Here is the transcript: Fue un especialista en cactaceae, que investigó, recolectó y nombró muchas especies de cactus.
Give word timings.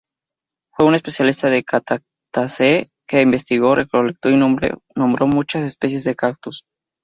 Fue 0.75 0.87
un 0.87 0.95
especialista 0.95 1.55
en 1.55 1.61
cactaceae, 1.61 2.89
que 3.07 3.21
investigó, 3.21 3.75
recolectó 3.75 4.31
y 4.31 4.35
nombró 4.35 4.81
muchas 5.27 5.61
especies 5.61 6.03
de 6.05 6.15
cactus. 6.15 6.65